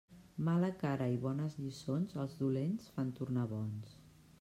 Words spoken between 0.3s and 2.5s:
Mala cara i bones lliçons, als